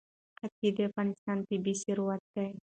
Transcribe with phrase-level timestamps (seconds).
[0.39, 2.49] ښتې د افغانستان طبعي ثروت دی.